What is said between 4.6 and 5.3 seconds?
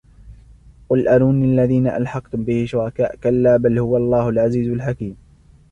الْحَكِيمُ